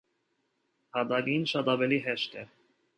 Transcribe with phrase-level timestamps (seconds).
[0.97, 2.51] Հատակին շատ ավելի հեշտ է։